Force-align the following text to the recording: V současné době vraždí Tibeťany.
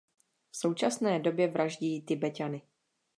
V 0.51 0.57
současné 0.57 1.19
době 1.19 1.47
vraždí 1.47 2.01
Tibeťany. 2.01 2.61